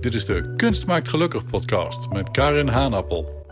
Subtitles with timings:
[0.00, 3.44] Dit is de Kunst maakt gelukkig podcast met Karin Haanappel.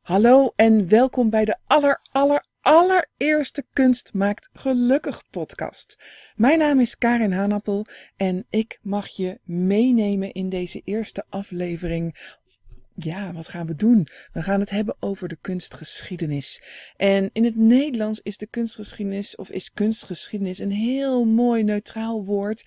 [0.00, 6.02] Hallo en welkom bij de aller aller allereerste Kunst maakt gelukkig podcast.
[6.36, 7.86] Mijn naam is Karin Haanappel
[8.16, 12.34] en ik mag je meenemen in deze eerste aflevering
[12.96, 14.06] ja, wat gaan we doen?
[14.32, 16.62] We gaan het hebben over de kunstgeschiedenis.
[16.96, 22.64] En in het Nederlands is de kunstgeschiedenis, of is kunstgeschiedenis, een heel mooi neutraal woord.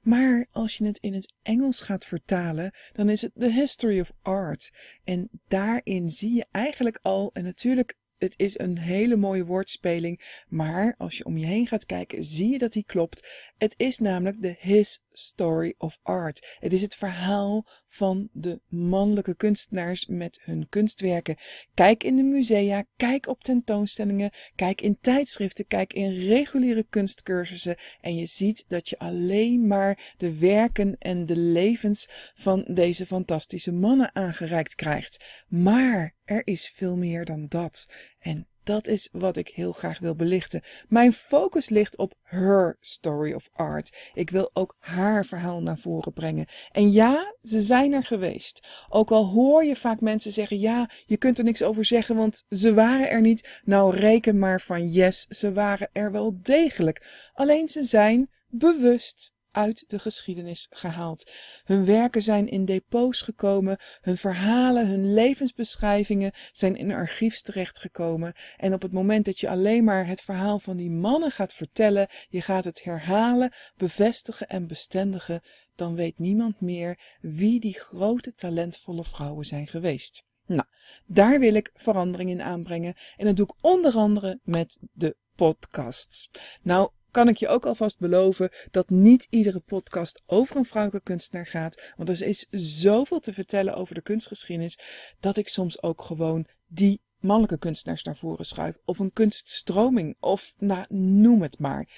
[0.00, 4.12] Maar als je het in het Engels gaat vertalen, dan is het the history of
[4.22, 4.72] art.
[5.04, 10.94] En daarin zie je eigenlijk al, en natuurlijk het is een hele mooie woordspeling, maar
[10.96, 13.52] als je om je heen gaat kijken, zie je dat die klopt.
[13.58, 16.56] Het is namelijk de His Story of Art.
[16.60, 21.36] Het is het verhaal van de mannelijke kunstenaars met hun kunstwerken.
[21.74, 28.16] Kijk in de musea, kijk op tentoonstellingen, kijk in tijdschriften, kijk in reguliere kunstcursussen en
[28.16, 34.14] je ziet dat je alleen maar de werken en de levens van deze fantastische mannen
[34.14, 35.44] aangereikt krijgt.
[35.48, 37.90] Maar er is veel meer dan dat.
[38.18, 40.62] En dat is wat ik heel graag wil belichten.
[40.88, 44.10] Mijn focus ligt op her story of art.
[44.14, 46.46] Ik wil ook haar verhaal naar voren brengen.
[46.72, 48.66] En ja, ze zijn er geweest.
[48.88, 52.44] Ook al hoor je vaak mensen zeggen: ja, je kunt er niks over zeggen, want
[52.48, 53.60] ze waren er niet.
[53.64, 57.30] Nou, reken maar van yes, ze waren er wel degelijk.
[57.34, 61.30] Alleen ze zijn bewust uit de geschiedenis gehaald.
[61.64, 68.32] Hun werken zijn in depots gekomen, hun verhalen, hun levensbeschrijvingen zijn in archiefs terechtgekomen.
[68.56, 72.08] En op het moment dat je alleen maar het verhaal van die mannen gaat vertellen,
[72.28, 75.40] je gaat het herhalen, bevestigen en bestendigen,
[75.74, 80.26] dan weet niemand meer wie die grote talentvolle vrouwen zijn geweest.
[80.46, 80.64] Nou,
[81.06, 86.30] daar wil ik verandering in aanbrengen en dat doe ik onder andere met de podcasts.
[86.62, 91.46] Nou, kan ik je ook alvast beloven dat niet iedere podcast over een vrouwelijke kunstenaar
[91.46, 91.92] gaat.
[91.96, 94.78] Want er is zoveel te vertellen over de kunstgeschiedenis
[95.20, 98.78] dat ik soms ook gewoon die mannelijke kunstenaars naar voren schuif.
[98.84, 101.88] Of een kunststroming of nou, noem het maar.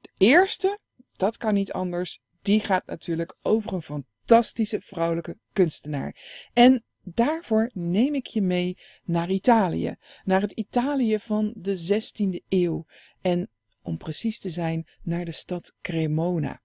[0.00, 0.78] De eerste,
[1.12, 6.16] dat kan niet anders, die gaat natuurlijk over een fantastische vrouwelijke kunstenaar.
[6.52, 9.96] En daarvoor neem ik je mee naar Italië.
[10.24, 12.86] Naar het Italië van de 16e eeuw.
[13.20, 13.50] En
[13.86, 16.60] om precies te zijn, naar de stad Cremona.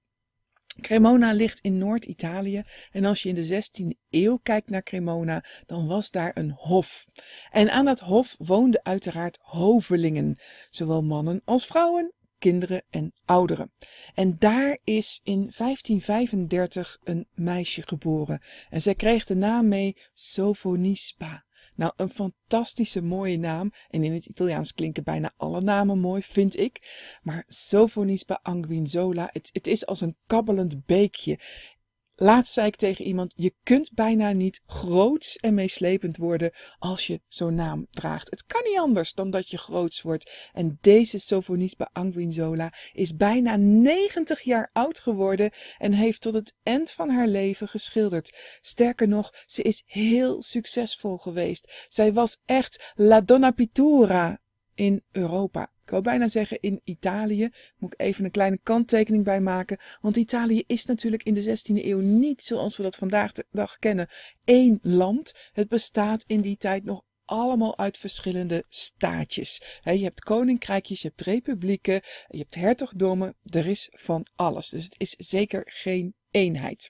[0.82, 5.88] Cremona ligt in Noord-Italië en als je in de 16e eeuw kijkt naar Cremona, dan
[5.88, 7.06] was daar een hof.
[7.52, 10.40] En aan dat hof woonden uiteraard hovelingen,
[10.70, 13.72] zowel mannen als vrouwen, kinderen en ouderen.
[14.14, 21.46] En daar is in 1535 een meisje geboren en zij kreeg de naam mee Sofonisba.
[21.76, 23.72] Nou, een fantastische mooie naam.
[23.90, 26.80] En in het Italiaans klinken bijna alle namen mooi, vind ik.
[27.22, 31.40] Maar Sofonisba Anguinzola, het, het is als een kabbelend beekje.
[32.22, 37.22] Laatst zei ik tegen iemand: Je kunt bijna niet groots en meeslepend worden als je
[37.28, 38.30] zo'n naam draagt.
[38.30, 40.50] Het kan niet anders dan dat je groots wordt.
[40.54, 46.92] En deze Sofonisba Anguinzola is bijna 90 jaar oud geworden en heeft tot het eind
[46.92, 48.58] van haar leven geschilderd.
[48.62, 51.86] Sterker nog, ze is heel succesvol geweest.
[51.90, 54.42] Zij was echt La Donna Pittura
[54.76, 55.72] in Europa.
[55.92, 57.50] Ik wou bijna zeggen in Italië.
[57.78, 59.78] Moet ik even een kleine kanttekening bij maken.
[60.02, 63.78] Want Italië is natuurlijk in de 16e eeuw niet zoals we dat vandaag de dag
[63.78, 64.08] kennen.
[64.44, 65.34] één land.
[65.54, 69.62] Het bestaat in die tijd nog allemaal uit verschillende staatjes.
[69.84, 73.36] je hebt koninkrijkjes, je hebt republieken, je hebt hertogdommen.
[73.46, 74.70] Er is van alles.
[74.70, 76.90] Dus het is zeker geen eenheid.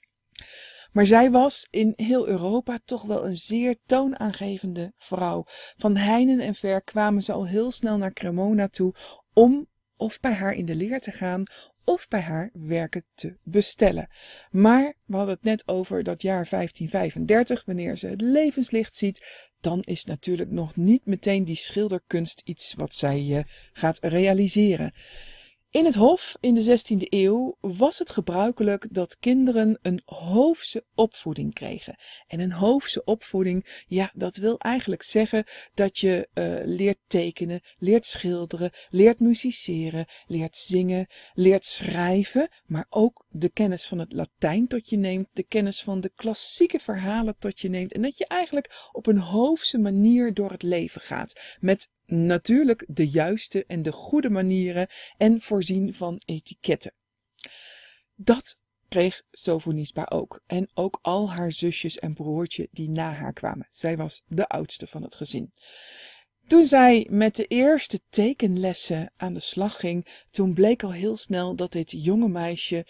[0.91, 5.43] Maar zij was in heel Europa toch wel een zeer toonaangevende vrouw.
[5.77, 8.93] Van heinen en ver kwamen ze al heel snel naar Cremona toe
[9.33, 11.43] om of bij haar in de leer te gaan
[11.83, 14.07] of bij haar werken te bestellen.
[14.49, 19.81] Maar we hadden het net over dat jaar 1535, wanneer ze het levenslicht ziet, dan
[19.81, 23.39] is natuurlijk nog niet meteen die schilderkunst iets wat zij uh,
[23.73, 24.93] gaat realiseren.
[25.71, 31.53] In het Hof in de 16e eeuw was het gebruikelijk dat kinderen een hoofse opvoeding
[31.53, 31.95] kregen.
[32.27, 35.43] En een hoofse opvoeding, ja, dat wil eigenlijk zeggen
[35.73, 43.25] dat je uh, leert tekenen, leert schilderen, leert musiceren, leert zingen, leert schrijven, maar ook
[43.29, 47.59] de kennis van het Latijn tot je neemt, de kennis van de klassieke verhalen tot
[47.59, 47.93] je neemt.
[47.93, 51.57] En dat je eigenlijk op een hoofse manier door het leven gaat.
[51.59, 54.87] Met natuurlijk de juiste en de goede manieren
[55.17, 56.93] en voorzien van etiketten.
[58.15, 60.41] Dat kreeg Sofonisba ook.
[60.45, 63.67] En ook al haar zusjes en broertje die na haar kwamen.
[63.69, 65.51] Zij was de oudste van het gezin.
[66.47, 71.55] Toen zij met de eerste tekenlessen aan de slag ging, toen bleek al heel snel
[71.55, 72.85] dat dit jonge meisje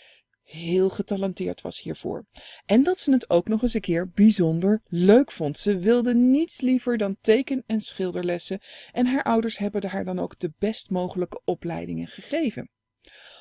[0.52, 2.26] heel getalenteerd was hiervoor.
[2.66, 5.58] En dat ze het ook nog eens een keer bijzonder leuk vond.
[5.58, 8.60] Ze wilde niets liever dan teken- en schilderlessen
[8.92, 12.70] en haar ouders hebben haar dan ook de best mogelijke opleidingen gegeven.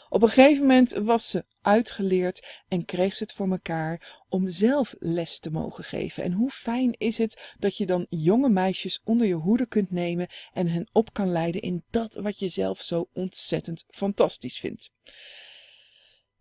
[0.09, 4.95] Op een gegeven moment was ze uitgeleerd en kreeg ze het voor elkaar om zelf
[4.99, 6.23] les te mogen geven.
[6.23, 10.29] En hoe fijn is het dat je dan jonge meisjes onder je hoede kunt nemen
[10.53, 14.91] en hen op kan leiden in dat wat je zelf zo ontzettend fantastisch vindt.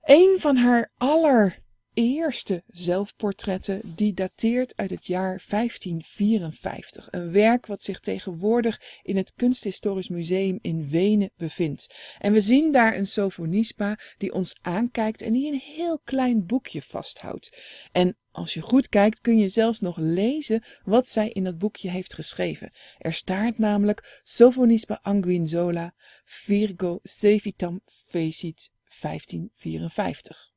[0.10, 1.58] Een van haar aller
[1.94, 7.08] eerste zelfportretten die dateert uit het jaar 1554.
[7.12, 11.96] Een werk wat zich tegenwoordig in het Kunsthistorisch Museum in Wenen bevindt.
[12.20, 16.82] En we zien daar een Sofonispa die ons aankijkt en die een heel klein boekje
[16.82, 17.62] vasthoudt.
[17.92, 21.90] En als je goed kijkt kun je zelfs nog lezen wat zij in dat boekje
[21.90, 22.72] heeft geschreven.
[22.98, 25.94] Er staat namelijk Sofonispa Anguinzola
[26.26, 28.70] Virgo Sevitam Fecit
[29.02, 30.52] 1554.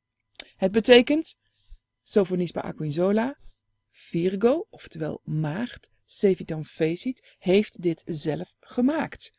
[0.55, 1.37] Het betekent
[2.01, 3.37] Sophonisba Aquinzola,
[3.91, 9.33] Virgo, oftewel maagd, Sevitan Fecit, heeft dit zelf gemaakt.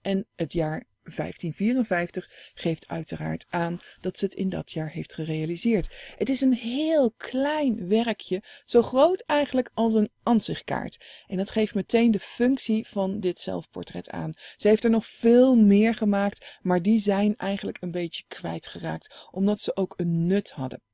[0.00, 0.86] En het jaar
[1.16, 6.14] 1554 geeft uiteraard aan dat ze het in dat jaar heeft gerealiseerd.
[6.16, 11.04] Het is een heel klein werkje, zo groot eigenlijk als een ansichtkaart.
[11.26, 14.32] En dat geeft meteen de functie van dit zelfportret aan.
[14.56, 19.60] Ze heeft er nog veel meer gemaakt, maar die zijn eigenlijk een beetje kwijtgeraakt, omdat
[19.60, 20.87] ze ook een nut hadden.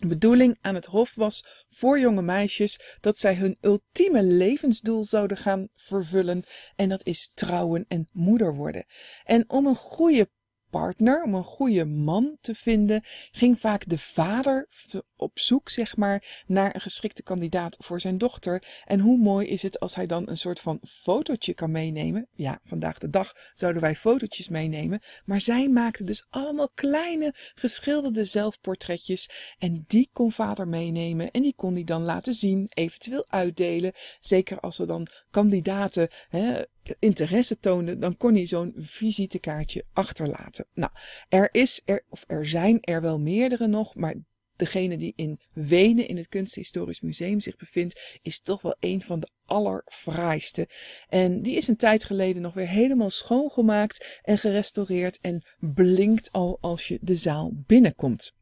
[0.00, 5.68] Bedoeling aan het hof was voor jonge meisjes dat zij hun ultieme levensdoel zouden gaan
[5.74, 6.44] vervullen
[6.76, 8.84] en dat is trouwen en moeder worden.
[9.24, 10.30] En om een goede
[10.74, 14.68] partner, om een goede man te vinden, ging vaak de vader
[15.16, 18.82] op zoek, zeg maar, naar een geschikte kandidaat voor zijn dochter.
[18.84, 22.28] En hoe mooi is het als hij dan een soort van fotootje kan meenemen.
[22.32, 25.00] Ja, vandaag de dag zouden wij fotootjes meenemen.
[25.24, 29.54] Maar zij maakte dus allemaal kleine geschilderde zelfportretjes.
[29.58, 33.92] En die kon vader meenemen en die kon hij dan laten zien, eventueel uitdelen.
[34.20, 36.62] Zeker als er dan kandidaten hè,
[36.98, 40.66] interesse toonde, dan kon hij zo'n visitekaartje achterlaten.
[40.74, 40.92] Nou,
[41.28, 44.14] er is er, of er zijn er wel meerdere nog, maar
[44.56, 49.20] degene die in Wenen in het Kunsthistorisch Museum zich bevindt, is toch wel een van
[49.20, 50.68] de allerfraaiste.
[51.08, 56.58] En die is een tijd geleden nog weer helemaal schoongemaakt en gerestaureerd en blinkt al
[56.60, 58.32] als je de zaal binnenkomt.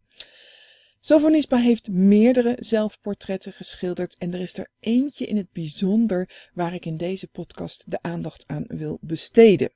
[1.04, 6.86] Sofonisba heeft meerdere zelfportretten geschilderd en er is er eentje in het bijzonder waar ik
[6.86, 9.70] in deze podcast de aandacht aan wil besteden.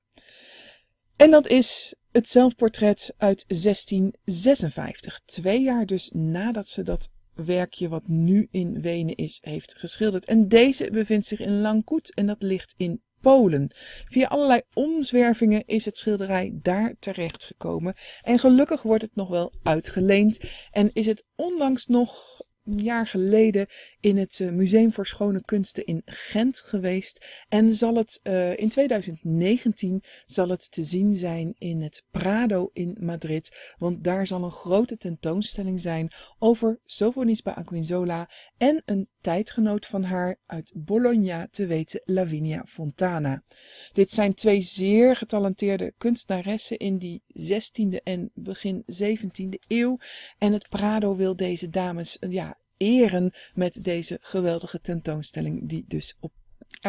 [1.17, 8.09] En dat is het zelfportret uit 1656, twee jaar dus nadat ze dat werkje wat
[8.09, 10.25] nu in Wenen is, heeft geschilderd.
[10.25, 13.71] En deze bevindt zich in Langkoet en dat ligt in Polen.
[14.09, 17.95] Via allerlei omzwervingen is het schilderij daar terecht gekomen.
[18.23, 20.41] En gelukkig wordt het nog wel uitgeleend
[20.71, 23.67] en is het onlangs nog jaar geleden
[24.01, 27.45] in het eh, Museum voor Schone Kunsten in Gent geweest.
[27.49, 32.97] En zal het uh, in 2019 zal het te zien zijn in het Prado in
[33.01, 33.75] Madrid.
[33.79, 40.37] Want daar zal een grote tentoonstelling zijn over Sofonisba Aquinzola en een tijdgenoot van haar
[40.47, 43.43] uit Bologna, te weten Lavinia Fontana.
[43.93, 49.99] Dit zijn twee zeer getalenteerde kunstenaressen in die 16e en begin 17e eeuw.
[50.39, 56.33] En het Prado wil deze dames ja, eren met deze geweldige tentoonstelling die dus op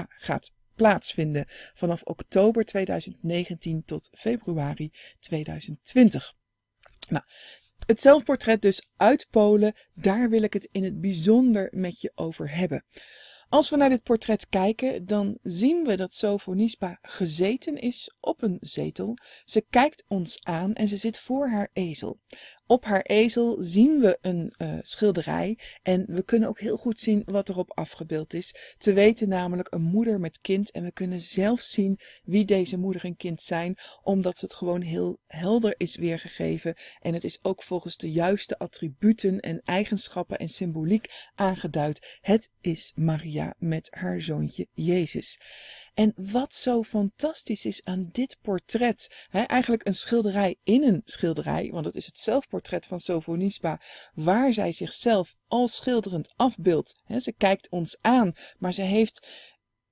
[0.07, 6.33] gaat plaatsvinden vanaf oktober 2019 tot februari 2020.
[7.09, 7.23] Nou,
[7.85, 12.55] het zelfportret dus uit Polen, daar wil ik het in het bijzonder met je over
[12.55, 12.85] hebben.
[13.49, 18.57] Als we naar dit portret kijken, dan zien we dat Sofonispa gezeten is op een
[18.59, 19.17] zetel.
[19.45, 22.17] Ze kijkt ons aan en ze zit voor haar ezel.
[22.67, 27.23] Op haar ezel zien we een uh, schilderij en we kunnen ook heel goed zien
[27.25, 28.75] wat erop afgebeeld is.
[28.77, 33.03] Te weten namelijk een moeder met kind en we kunnen zelfs zien wie deze moeder
[33.05, 37.97] en kind zijn, omdat het gewoon heel helder is weergegeven en het is ook volgens
[37.97, 41.05] de juiste attributen en eigenschappen en symboliek
[41.35, 42.17] aangeduid.
[42.21, 45.39] Het is Maria met haar zoontje Jezus.
[45.97, 51.69] En wat zo fantastisch is aan dit portret, hè, eigenlijk een schilderij in een schilderij,
[51.71, 53.81] want het is het zelfportret van Sofonisba,
[54.13, 57.01] waar zij zichzelf al schilderend afbeeldt.
[57.17, 59.27] Ze kijkt ons aan, maar ze heeft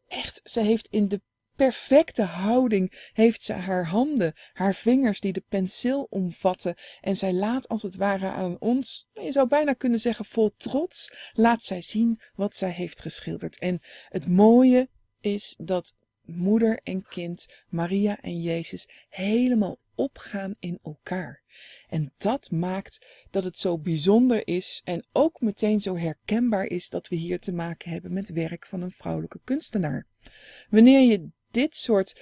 [0.08, 1.22] echt, ze heeft in de
[1.56, 7.68] perfecte houding heeft ze haar handen, haar vingers die de penseel omvatten en zij laat
[7.68, 12.22] als het ware aan ons, je zou bijna kunnen zeggen vol trots, laat zij zien
[12.36, 13.60] wat zij heeft geschilderd.
[13.60, 14.90] En het mooie
[15.26, 21.44] is dat moeder en kind, Maria en Jezus, helemaal opgaan in elkaar.
[21.88, 27.08] En dat maakt dat het zo bijzonder is en ook meteen zo herkenbaar is dat
[27.08, 30.08] we hier te maken hebben met werk van een vrouwelijke kunstenaar.
[30.70, 32.22] Wanneer je dit soort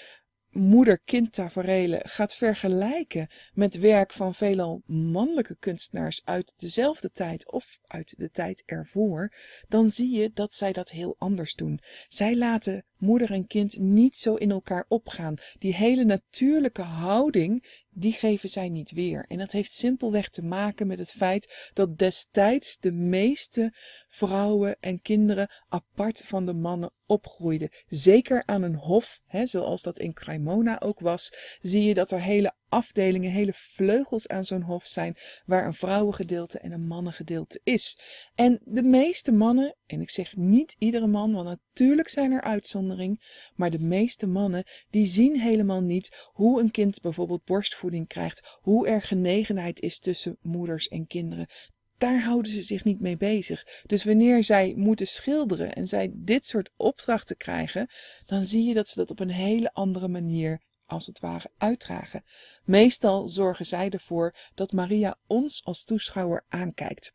[0.54, 8.14] moeder-kind taferelen gaat vergelijken met werk van veelal mannelijke kunstenaars uit dezelfde tijd of uit
[8.18, 9.34] de tijd ervoor,
[9.68, 11.80] dan zie je dat zij dat heel anders doen.
[12.08, 15.36] Zij laten moeder en kind niet zo in elkaar opgaan.
[15.60, 19.26] Die hele natuurlijke houding, die geven zij niet weer.
[19.28, 23.74] En dat heeft simpelweg te maken met het feit dat destijds de meeste
[24.10, 27.70] vrouwen en kinderen apart van de mannen opgroeiden.
[27.88, 32.22] Zeker aan een hof, hè, zoals dat in Cremona ook was, zie je dat er
[32.22, 37.98] hele afdelingen, hele vleugels aan zo'n hof zijn, waar een vrouwengedeelte en een mannengedeelte is.
[38.36, 43.20] En de meeste mannen, en ik zeg niet iedere man, want natuurlijk zijn er uitzonderingen,
[43.56, 48.88] maar de meeste mannen, die zien helemaal niet hoe een kind bijvoorbeeld borstvoeding krijgt, hoe
[48.88, 51.48] er genegenheid is tussen moeders en kinderen
[52.04, 53.82] daar houden ze zich niet mee bezig.
[53.86, 57.88] Dus wanneer zij moeten schilderen en zij dit soort opdrachten krijgen,
[58.26, 62.24] dan zie je dat ze dat op een hele andere manier als het ware uitdragen.
[62.64, 67.14] Meestal zorgen zij ervoor dat Maria ons als toeschouwer aankijkt.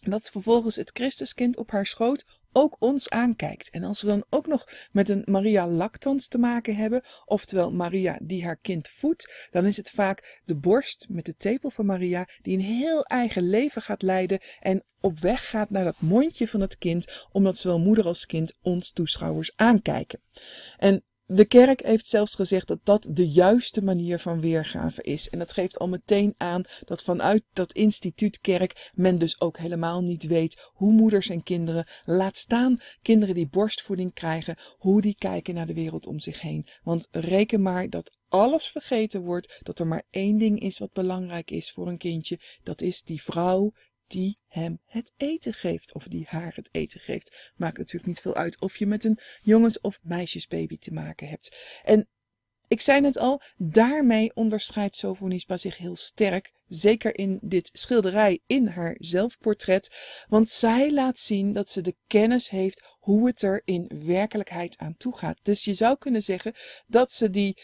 [0.00, 2.24] Dat vervolgens het Christuskind op haar schoot
[2.56, 3.70] ook ons aankijkt.
[3.70, 8.18] En als we dan ook nog met een Maria lactans te maken hebben, oftewel Maria
[8.22, 12.28] die haar kind voedt, dan is het vaak de borst met de tepel van Maria
[12.42, 16.60] die een heel eigen leven gaat leiden en op weg gaat naar dat mondje van
[16.60, 20.20] het kind, omdat zowel moeder als kind ons toeschouwers aankijken.
[20.76, 25.30] En de kerk heeft zelfs gezegd dat dat de juiste manier van weergave is.
[25.30, 30.02] En dat geeft al meteen aan dat vanuit dat instituut kerk men dus ook helemaal
[30.02, 35.54] niet weet hoe moeders en kinderen, laat staan kinderen die borstvoeding krijgen, hoe die kijken
[35.54, 36.66] naar de wereld om zich heen.
[36.82, 41.50] Want reken maar dat alles vergeten wordt, dat er maar één ding is wat belangrijk
[41.50, 42.40] is voor een kindje.
[42.62, 43.72] Dat is die vrouw
[44.06, 47.52] die hem het eten geeft of die haar het eten geeft.
[47.56, 51.80] Maakt natuurlijk niet veel uit of je met een jongens- of meisjesbaby te maken hebt.
[51.84, 52.08] En
[52.68, 58.66] ik zei net al, daarmee onderscheidt Sofonisba zich heel sterk, zeker in dit schilderij in
[58.66, 59.96] haar zelfportret,
[60.28, 64.96] want zij laat zien dat ze de kennis heeft hoe het er in werkelijkheid aan
[64.96, 65.38] toe gaat.
[65.42, 66.54] Dus je zou kunnen zeggen
[66.86, 67.58] dat ze die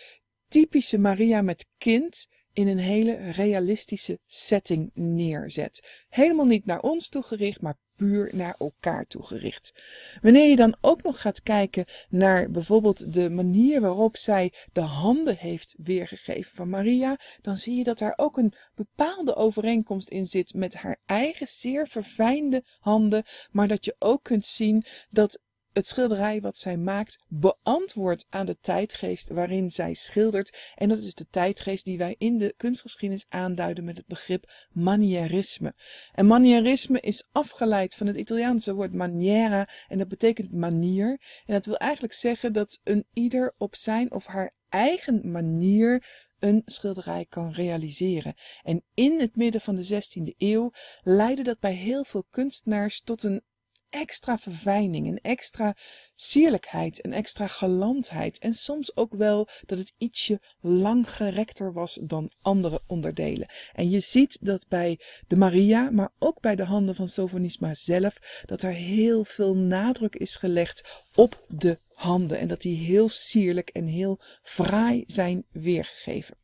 [0.48, 6.04] typische Maria met kind in een hele realistische setting neerzet.
[6.08, 9.82] Helemaal niet naar ons toegericht, maar puur naar elkaar toegericht.
[10.22, 15.36] Wanneer je dan ook nog gaat kijken naar bijvoorbeeld de manier waarop zij de handen
[15.36, 20.54] heeft weergegeven van Maria, dan zie je dat daar ook een bepaalde overeenkomst in zit
[20.54, 25.40] met haar eigen zeer verfijnde handen, maar dat je ook kunt zien dat
[25.72, 30.72] het schilderij wat zij maakt beantwoordt aan de tijdgeest waarin zij schildert.
[30.74, 35.74] En dat is de tijdgeest die wij in de kunstgeschiedenis aanduiden met het begrip manierisme.
[36.14, 41.08] En manierisme is afgeleid van het Italiaanse woord maniera en dat betekent manier.
[41.46, 46.04] En dat wil eigenlijk zeggen dat een ieder op zijn of haar eigen manier
[46.38, 48.34] een schilderij kan realiseren.
[48.62, 50.70] En in het midden van de 16e eeuw
[51.02, 53.42] leidde dat bij heel veel kunstenaars tot een
[53.92, 55.76] extra verfijning, een extra
[56.14, 62.80] sierlijkheid, een extra galantheid en soms ook wel dat het ietsje langgerekter was dan andere
[62.86, 63.48] onderdelen.
[63.72, 68.42] En je ziet dat bij de Maria, maar ook bij de handen van Sofonisma zelf,
[68.46, 73.68] dat er heel veel nadruk is gelegd op de handen en dat die heel sierlijk
[73.68, 76.36] en heel fraai zijn weergegeven.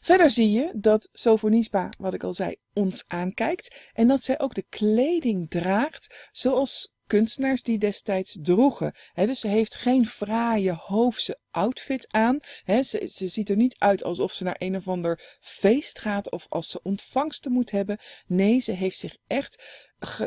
[0.00, 4.54] Verder zie je dat Sofonisba, wat ik al zei, ons aankijkt en dat zij ook
[4.54, 8.94] de kleding draagt zoals kunstenaars die destijds droegen.
[9.14, 12.38] dus ze heeft geen fraaie hoofdse outfit aan.
[12.66, 16.46] ze, ze, ziet er niet uit alsof ze naar een of ander feest gaat of
[16.48, 17.98] als ze ontvangsten moet hebben.
[18.26, 19.62] Nee, ze heeft zich echt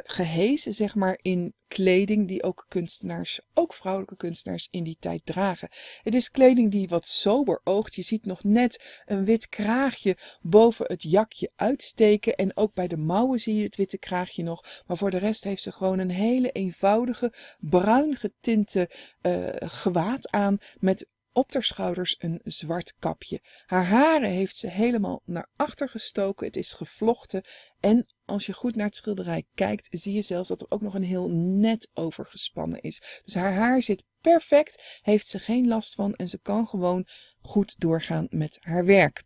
[0.03, 5.69] gehezen, zeg maar, in kleding die ook kunstenaars, ook vrouwelijke kunstenaars in die tijd dragen.
[6.01, 7.95] Het is kleding die wat sober oogt.
[7.95, 12.97] Je ziet nog net een wit kraagje boven het jakje uitsteken en ook bij de
[12.97, 14.83] mouwen zie je het witte kraagje nog.
[14.87, 18.89] Maar voor de rest heeft ze gewoon een hele eenvoudige bruin getinte
[19.21, 23.41] uh, gewaad aan met op haar schouders een zwart kapje.
[23.65, 26.47] Haar haren heeft ze helemaal naar achter gestoken.
[26.47, 27.43] Het is gevlochten.
[27.79, 30.93] En als je goed naar het schilderij kijkt, zie je zelfs dat er ook nog
[30.93, 33.21] een heel net over gespannen is.
[33.23, 37.07] Dus haar haar zit perfect, heeft ze geen last van en ze kan gewoon
[37.41, 39.23] goed doorgaan met haar werk.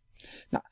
[0.50, 0.64] Nou,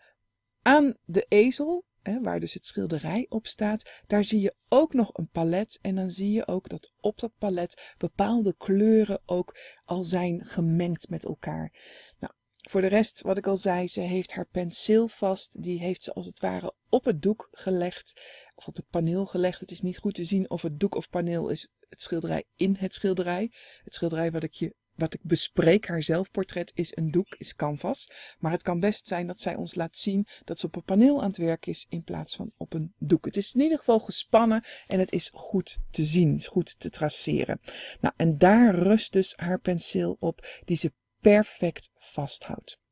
[0.61, 1.85] aan de ezel
[2.21, 5.79] waar dus het schilderij op staat, daar zie je ook nog een palet.
[5.81, 11.09] En dan zie je ook dat op dat palet bepaalde kleuren ook al zijn gemengd
[11.09, 11.73] met elkaar.
[12.19, 12.33] Nou,
[12.69, 15.63] voor de rest, wat ik al zei, ze heeft haar penseel vast.
[15.63, 18.21] Die heeft ze als het ware op het doek gelegd.
[18.55, 19.59] Of op het paneel gelegd.
[19.59, 22.75] Het is niet goed te zien of het doek of paneel is het schilderij in
[22.79, 23.51] het schilderij.
[23.83, 28.09] Het schilderij wat ik je wat ik bespreek, haar zelfportret, is een doek, is canvas.
[28.39, 31.21] Maar het kan best zijn dat zij ons laat zien dat ze op een paneel
[31.21, 33.25] aan het werk is in plaats van op een doek.
[33.25, 37.61] Het is in ieder geval gespannen en het is goed te zien, goed te traceren.
[37.99, 42.83] Nou, en daar rust dus haar penseel op, die ze perfect vasthoudt.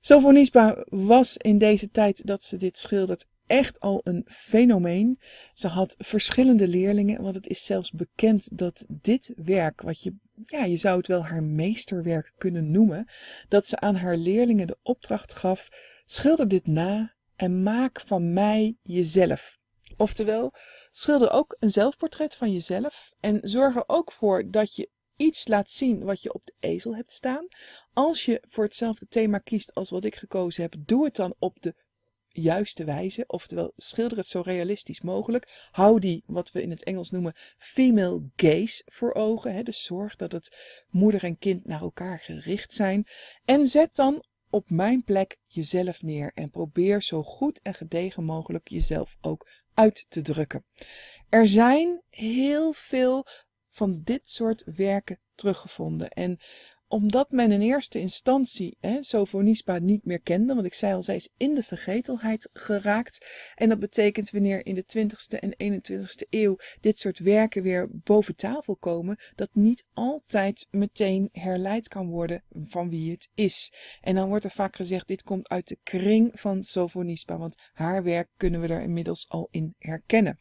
[0.00, 5.18] Sofonisba was in deze tijd dat ze dit schildert echt al een fenomeen.
[5.54, 10.14] Ze had verschillende leerlingen, want het is zelfs bekend dat dit werk, wat je,
[10.46, 13.08] ja, je zou het wel haar meesterwerk kunnen noemen,
[13.48, 15.68] dat ze aan haar leerlingen de opdracht gaf:
[16.06, 19.58] schilder dit na en maak van mij jezelf.
[19.96, 20.52] Oftewel,
[20.90, 25.70] schilder ook een zelfportret van jezelf en zorg er ook voor dat je iets laat
[25.70, 27.46] zien wat je op de ezel hebt staan.
[27.92, 31.60] Als je voor hetzelfde thema kiest als wat ik gekozen heb, doe het dan op
[31.60, 31.74] de
[32.40, 33.24] juiste wijze.
[33.26, 35.68] Oftewel, schilder het zo realistisch mogelijk.
[35.70, 39.54] Hou die, wat we in het Engels noemen, female gaze voor ogen.
[39.54, 39.62] Hè?
[39.62, 43.06] Dus zorg dat het moeder en kind naar elkaar gericht zijn.
[43.44, 48.68] En zet dan op mijn plek jezelf neer en probeer zo goed en gedegen mogelijk
[48.68, 50.64] jezelf ook uit te drukken.
[51.28, 53.26] Er zijn heel veel
[53.68, 56.10] van dit soort werken teruggevonden.
[56.10, 56.38] En
[56.88, 58.98] omdat men in eerste instantie hè,
[59.80, 63.26] niet meer kende, want ik zei al, zij is in de vergetelheid geraakt.
[63.54, 68.36] En dat betekent wanneer in de 20ste en 21ste eeuw dit soort werken weer boven
[68.36, 73.72] tafel komen, dat niet altijd meteen herleid kan worden van wie het is.
[74.00, 78.02] En dan wordt er vaak gezegd, dit komt uit de kring van Sofonisba, want haar
[78.02, 80.38] werk kunnen we er inmiddels al in herkennen.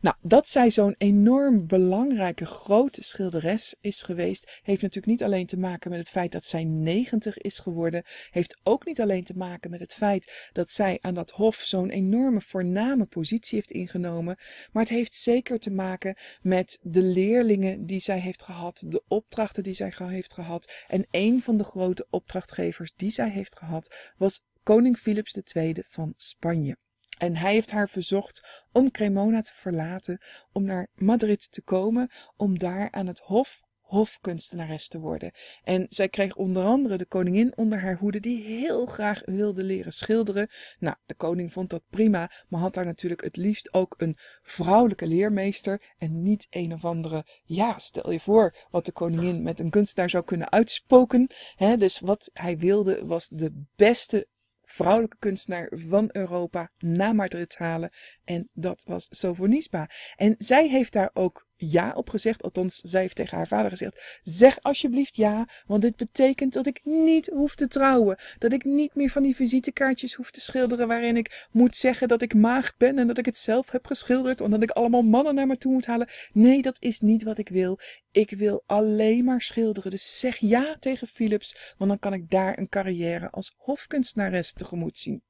[0.00, 5.58] Nou, dat zij zo'n enorm belangrijke grote schilderes is geweest, heeft natuurlijk niet alleen te
[5.58, 9.70] maken met het feit dat zij 90 is geworden, heeft ook niet alleen te maken
[9.70, 14.36] met het feit dat zij aan dat hof zo'n enorme voorname positie heeft ingenomen,
[14.72, 19.62] maar het heeft zeker te maken met de leerlingen die zij heeft gehad, de opdrachten
[19.62, 20.84] die zij heeft gehad.
[20.88, 26.14] En een van de grote opdrachtgevers die zij heeft gehad was koning Philips II van
[26.16, 26.76] Spanje.
[27.20, 30.20] En hij heeft haar verzocht om Cremona te verlaten,
[30.52, 35.32] om naar Madrid te komen, om daar aan het hof hofkunstenares te worden.
[35.62, 39.92] En zij kreeg onder andere de koningin onder haar hoede, die heel graag wilde leren
[39.92, 40.48] schilderen.
[40.78, 45.06] Nou, de koning vond dat prima, maar had daar natuurlijk het liefst ook een vrouwelijke
[45.06, 47.24] leermeester en niet een of andere.
[47.42, 51.30] Ja, stel je voor wat de koningin met een kunstenaar zou kunnen uitspoken.
[51.76, 54.28] Dus wat hij wilde was de beste
[54.72, 57.90] vrouwelijke kunstenaar van Europa naar Madrid halen.
[58.24, 59.90] En dat was Sofonisba.
[60.16, 62.42] En zij heeft daar ook ja op gezegd.
[62.42, 66.80] Althans, zij heeft tegen haar vader gezegd: Zeg alsjeblieft ja, want dit betekent dat ik
[66.84, 68.18] niet hoef te trouwen.
[68.38, 72.22] Dat ik niet meer van die visitekaartjes hoef te schilderen waarin ik moet zeggen dat
[72.22, 74.40] ik maagd ben en dat ik het zelf heb geschilderd.
[74.40, 76.08] Omdat ik allemaal mannen naar me toe moet halen.
[76.32, 77.78] Nee, dat is niet wat ik wil.
[78.10, 79.90] Ik wil alleen maar schilderen.
[79.90, 84.98] Dus zeg ja tegen Philips, want dan kan ik daar een carrière als hofkunstenares tegemoet
[84.98, 85.22] zien.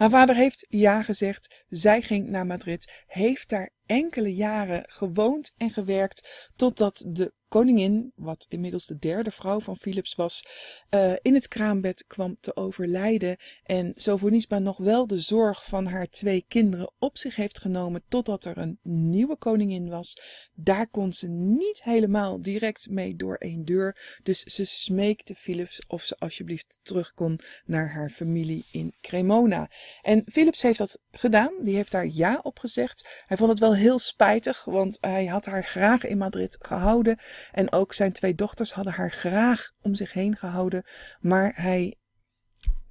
[0.00, 1.64] Haar vader heeft ja gezegd.
[1.68, 8.46] Zij ging naar Madrid, heeft daar enkele jaren gewoond en gewerkt totdat de koningin, wat
[8.48, 10.44] inmiddels de derde vrouw van Philips was,
[10.90, 16.06] uh, in het kraambed kwam te overlijden en Sofonisba nog wel de zorg van haar
[16.06, 20.16] twee kinderen op zich heeft genomen totdat er een nieuwe koningin was.
[20.54, 26.02] Daar kon ze niet helemaal direct mee door één deur, dus ze smeekte Philips of
[26.02, 29.70] ze alsjeblieft terug kon naar haar familie in Cremona.
[30.02, 33.24] En Philips heeft dat gedaan, die heeft daar ja op gezegd.
[33.26, 37.18] Hij vond het wel heel spijtig, want hij had haar graag in Madrid gehouden.
[37.52, 40.84] En ook zijn twee dochters hadden haar graag om zich heen gehouden.
[41.20, 42.00] Maar hij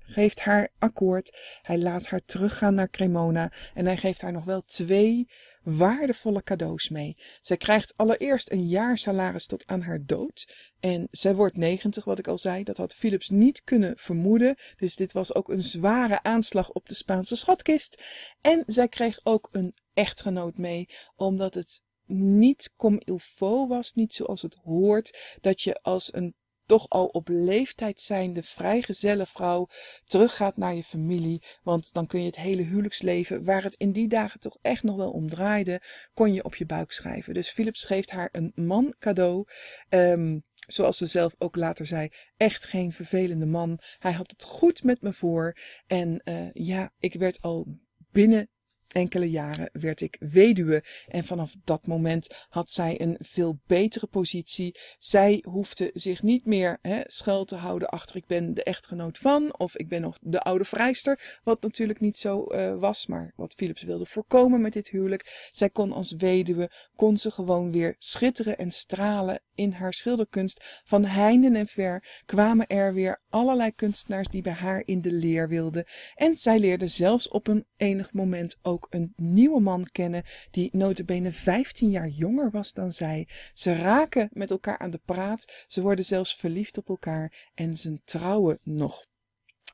[0.09, 1.37] geeft haar akkoord.
[1.61, 3.51] Hij laat haar teruggaan naar Cremona.
[3.73, 5.29] En hij geeft haar nog wel twee
[5.63, 7.17] waardevolle cadeaus mee.
[7.41, 10.55] Zij krijgt allereerst een jaar salaris tot aan haar dood.
[10.79, 12.63] En zij wordt 90, wat ik al zei.
[12.63, 14.55] Dat had Philips niet kunnen vermoeden.
[14.77, 18.03] Dus dit was ook een zware aanslag op de Spaanse schatkist.
[18.41, 24.13] En zij kreeg ook een echtgenoot mee, omdat het niet comme il faut was, niet
[24.13, 26.35] zoals het hoort, dat je als een
[26.69, 29.67] toch al op leeftijd zijnde vrijgezelle vrouw
[30.05, 31.43] teruggaat naar je familie.
[31.63, 34.95] Want dan kun je het hele huwelijksleven, waar het in die dagen toch echt nog
[34.95, 35.81] wel om draaide,
[36.13, 37.33] kon je op je buik schrijven.
[37.33, 39.45] Dus Philips geeft haar een man cadeau.
[39.89, 43.79] Um, zoals ze zelf ook later zei, echt geen vervelende man.
[43.99, 45.57] Hij had het goed met me voor.
[45.87, 47.67] En uh, ja, ik werd al
[48.11, 48.49] binnen
[48.93, 54.79] enkele jaren werd ik weduwe en vanaf dat moment had zij een veel betere positie.
[54.97, 59.57] Zij hoefde zich niet meer hè, schuil te houden achter ik ben de echtgenoot van
[59.57, 63.53] of ik ben nog de oude vrijster, wat natuurlijk niet zo uh, was, maar wat
[63.53, 65.49] Philips wilde voorkomen met dit huwelijk.
[65.51, 70.81] Zij kon als weduwe, kon ze gewoon weer schitteren en stralen in haar schilderkunst.
[70.83, 75.47] Van heinden en ver kwamen er weer allerlei kunstenaars die bij haar in de leer
[75.47, 80.69] wilden en zij leerde zelfs op een enig moment ook een nieuwe man kennen die
[80.73, 83.27] notabene 15 jaar jonger was dan zij.
[83.53, 87.99] Ze raken met elkaar aan de praat, ze worden zelfs verliefd op elkaar en ze
[88.03, 89.07] trouwen nog.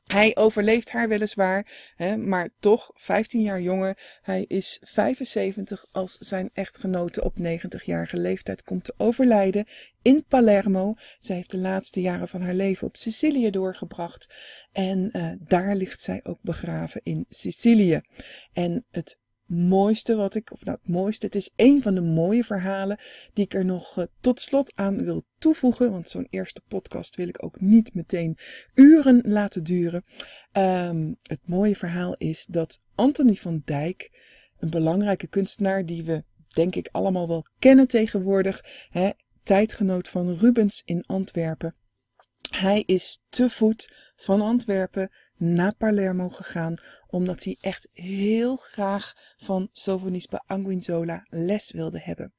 [0.06, 1.66] Hij overleeft haar weliswaar,
[1.96, 4.18] hè, maar toch 15 jaar jonger.
[4.22, 9.66] Hij is 75 als zijn echtgenote op 90-jarige leeftijd komt te overlijden
[10.02, 10.94] in Palermo.
[11.18, 14.34] Zij heeft de laatste jaren van haar leven op Sicilië doorgebracht.
[14.72, 18.00] En uh, daar ligt zij ook begraven in Sicilië.
[18.52, 22.44] En het mooiste wat ik, of nou het mooiste, het is een van de mooie
[22.44, 22.98] verhalen
[23.32, 25.90] die ik er nog uh, tot slot aan wil toevoegen.
[25.90, 28.36] Want zo'n eerste podcast wil ik ook niet meteen
[28.74, 30.04] uren laten duren.
[30.52, 34.10] Um, het mooie verhaal is dat Anthony van Dijk,
[34.58, 39.10] een belangrijke kunstenaar die we denk ik allemaal wel kennen tegenwoordig, hè,
[39.42, 41.74] tijdgenoot van Rubens in Antwerpen.
[42.60, 46.74] Hij is te voet van Antwerpen naar Palermo gegaan,
[47.06, 52.32] omdat hij echt heel graag van Sofonisba Anguinzola les wilde hebben.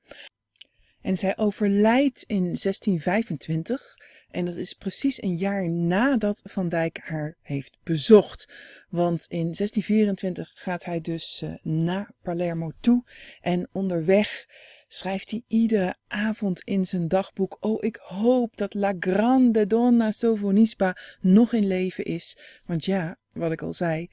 [1.08, 3.96] En zij overlijdt in 1625
[4.30, 8.54] en dat is precies een jaar nadat Van Dijk haar heeft bezocht.
[8.90, 13.04] Want in 1624 gaat hij dus uh, naar Palermo toe
[13.42, 14.46] en onderweg
[14.88, 20.98] schrijft hij iedere avond in zijn dagboek: Oh, ik hoop dat La Grande Donna Sofonisba
[21.22, 22.38] nog in leven is.
[22.66, 24.10] Want ja, wat ik al zei,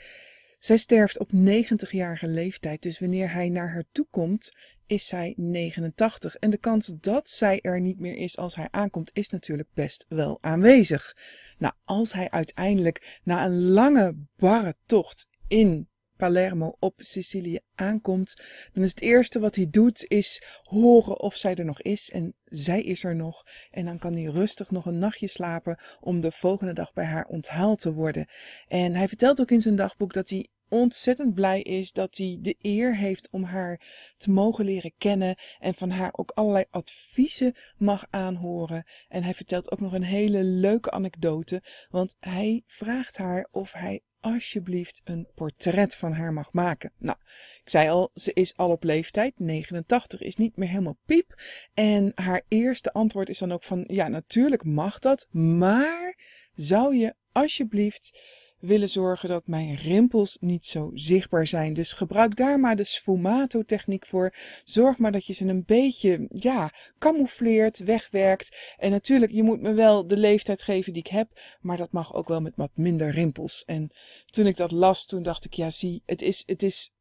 [0.65, 2.83] zij sterft op 90-jarige leeftijd.
[2.83, 4.53] Dus wanneer hij naar haar toe komt,
[4.87, 6.37] is zij 89.
[6.37, 10.07] En de kans dat zij er niet meer is als hij aankomt, is natuurlijk best
[10.09, 11.17] wel aanwezig.
[11.59, 18.35] Nou, als hij uiteindelijk na een lange barre tocht in Palermo op Sicilië aankomt,
[18.73, 22.11] dan is het eerste wat hij doet is horen of zij er nog is.
[22.11, 23.43] En zij is er nog.
[23.71, 27.27] En dan kan hij rustig nog een nachtje slapen om de volgende dag bij haar
[27.27, 28.29] onthaald te worden.
[28.69, 32.57] En hij vertelt ook in zijn dagboek dat hij ontzettend blij is dat hij de
[32.61, 33.81] eer heeft om haar
[34.17, 38.85] te mogen leren kennen en van haar ook allerlei adviezen mag aanhoren.
[39.09, 44.01] En hij vertelt ook nog een hele leuke anekdote, want hij vraagt haar of hij
[44.21, 46.93] alsjeblieft een portret van haar mag maken.
[46.99, 47.17] Nou,
[47.63, 51.43] ik zei al, ze is al op leeftijd, 89 is niet meer helemaal piep.
[51.75, 56.19] En haar eerste antwoord is dan ook van, ja, natuurlijk mag dat, maar
[56.55, 58.19] zou je alsjeblieft
[58.67, 61.75] willen zorgen dat mijn rimpels niet zo zichtbaar zijn.
[61.75, 64.35] Dus gebruik daar maar de sfumato techniek voor.
[64.65, 68.75] Zorg maar dat je ze een beetje, ja, camoufleert, wegwerkt.
[68.77, 72.15] En natuurlijk, je moet me wel de leeftijd geven die ik heb, maar dat mag
[72.15, 73.65] ook wel met wat minder rimpels.
[73.65, 73.91] En
[74.27, 76.93] toen ik dat las, toen dacht ik, ja, zie, het is, het is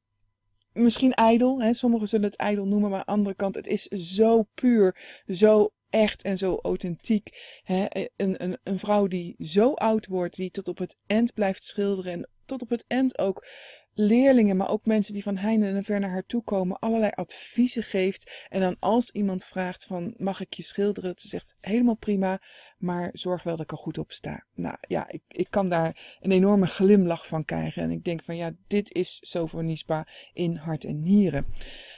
[0.73, 1.61] misschien ijdel.
[1.61, 1.73] Hè?
[1.73, 5.71] Sommigen zullen het ijdel noemen, maar aan de andere kant, het is zo puur, zo
[5.93, 7.29] echt en zo authentiek.
[7.63, 7.85] Hè?
[8.15, 12.11] Een, een, een vrouw die zo oud wordt, die tot op het eind blijft schilderen
[12.11, 13.45] en tot op het eind ook
[13.93, 17.83] leerlingen, maar ook mensen die van heinde en ver naar haar toe komen, allerlei adviezen
[17.83, 18.45] geeft.
[18.49, 21.13] En dan als iemand vraagt van, mag ik je schilderen?
[21.15, 22.41] Ze zegt, helemaal prima,
[22.83, 24.45] maar zorg wel dat ik er goed op sta.
[24.55, 27.83] Nou ja, ik, ik kan daar een enorme glimlach van krijgen.
[27.83, 31.45] En ik denk van, ja, dit is Sofonisba in hart en nieren.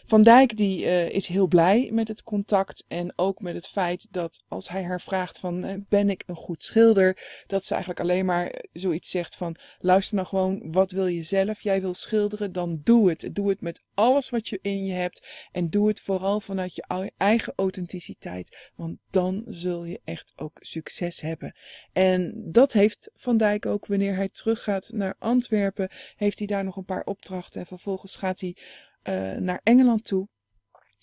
[0.05, 4.07] Van Dijk die uh, is heel blij met het contact en ook met het feit
[4.11, 7.43] dat als hij haar vraagt van, uh, ben ik een goed schilder?
[7.47, 11.61] Dat ze eigenlijk alleen maar zoiets zegt van, luister nou gewoon, wat wil je zelf?
[11.61, 13.29] Jij wil schilderen, dan doe het.
[13.31, 15.47] Doe het met alles wat je in je hebt.
[15.51, 18.71] En doe het vooral vanuit je eigen authenticiteit.
[18.75, 21.55] Want dan zul je echt ook succes hebben.
[21.93, 25.89] En dat heeft Van Dijk ook wanneer hij teruggaat naar Antwerpen.
[26.15, 27.61] Heeft hij daar nog een paar opdrachten.
[27.61, 28.55] En vervolgens gaat hij
[29.03, 30.27] uh, naar Engeland toe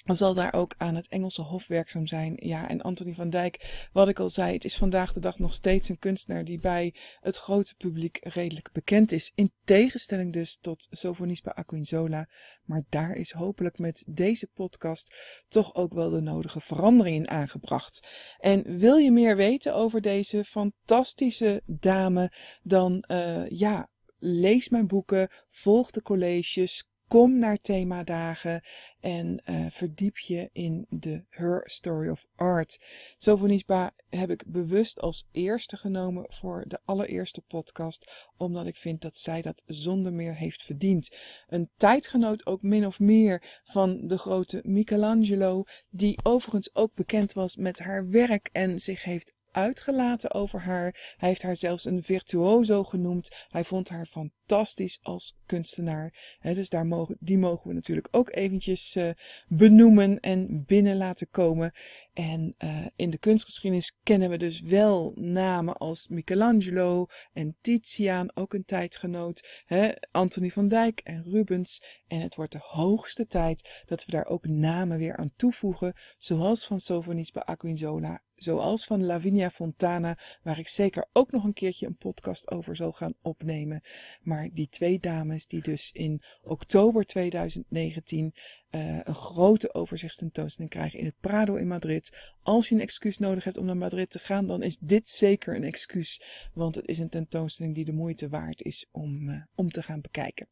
[0.05, 2.37] zal daar ook aan het Engelse Hof werkzaam zijn.
[2.37, 5.55] Ja, en Anthony van Dijk, wat ik al zei, het is vandaag de dag nog
[5.55, 9.33] steeds een kunstenaar die bij het grote publiek redelijk bekend is.
[9.35, 12.29] In tegenstelling dus tot Sofonisba Aquinzola.
[12.65, 15.15] Maar daar is hopelijk met deze podcast
[15.49, 18.07] toch ook wel de nodige verandering in aangebracht.
[18.39, 25.29] En wil je meer weten over deze fantastische dame, dan uh, ja, lees mijn boeken,
[25.51, 28.63] volg de colleges, Kom naar themadagen
[29.01, 32.81] en uh, verdiep je in de Her Story of Art.
[33.17, 39.17] Sofonisba heb ik bewust als eerste genomen voor de allereerste podcast, omdat ik vind dat
[39.17, 41.17] zij dat zonder meer heeft verdiend.
[41.49, 47.57] Een tijdgenoot ook min of meer van de grote Michelangelo, die overigens ook bekend was
[47.57, 51.15] met haar werk en zich heeft uitgelaten over haar.
[51.17, 53.47] Hij heeft haar zelfs een virtuoso genoemd.
[53.49, 56.39] Hij vond haar fantastisch als kunstenaar.
[56.41, 59.11] dus daar mogen, die mogen we natuurlijk ook eventjes uh,
[59.49, 61.73] benoemen en binnen laten komen.
[62.13, 68.55] En uh, in de kunstgeschiedenis kennen we dus wel namen als Michelangelo en Titiaan, ook
[68.55, 69.63] een tijdgenoot.
[69.65, 72.01] Hè, Anthony van Dijk en Rubens.
[72.07, 76.67] En het wordt de hoogste tijd dat we daar ook namen weer aan toevoegen, zoals
[76.67, 81.87] van Sofonis bij Aquinzola zoals van Lavinia Fontana, waar ik zeker ook nog een keertje
[81.87, 83.81] een podcast over zal gaan opnemen.
[84.23, 88.35] Maar die twee dames die dus in oktober 2019
[88.71, 92.33] uh, een grote overzichtstentoonstelling krijgen in het Prado in Madrid.
[92.43, 95.57] Als je een excuus nodig hebt om naar Madrid te gaan, dan is dit zeker
[95.57, 99.71] een excuus, want het is een tentoonstelling die de moeite waard is om, uh, om
[99.71, 100.49] te gaan bekijken.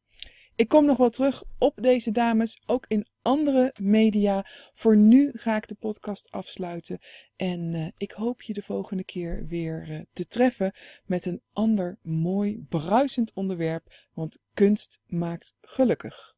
[0.60, 4.46] Ik kom nog wel terug op deze dames, ook in andere media.
[4.74, 6.98] Voor nu ga ik de podcast afsluiten.
[7.36, 10.72] En uh, ik hoop je de volgende keer weer uh, te treffen
[11.04, 13.84] met een ander mooi, bruisend onderwerp.
[14.14, 16.34] Want kunst maakt gelukkig.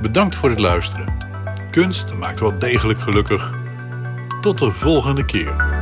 [0.00, 1.16] Bedankt voor het luisteren.
[1.70, 3.54] Kunst maakt wel degelijk gelukkig.
[4.40, 5.77] Tot de volgende keer.